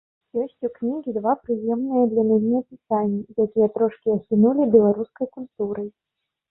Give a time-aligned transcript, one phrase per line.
[0.43, 5.87] Ёсць у кнізе два прыемныя для мяне апісанні, якія трошкі ахінулі беларускай культурай.